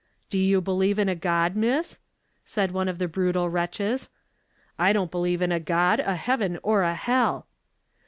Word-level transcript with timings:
'Do 0.31 0.37
you 0.39 0.61
believe 0.61 0.97
in 0.97 1.07
a 1.07 1.13
God, 1.13 1.55
miss?' 1.55 1.99
said 2.43 2.71
one 2.71 2.89
of 2.89 2.97
the 2.97 3.07
brutal 3.07 3.49
wretches; 3.51 4.09
'I 4.79 4.93
don't 4.93 5.11
believe 5.11 5.43
in 5.43 5.51
a 5.51 5.59
God, 5.59 5.99
a 5.99 6.15
heaven, 6.15 6.57
nor 6.65 6.81
a 6.81 6.95
hell.' 6.95 7.45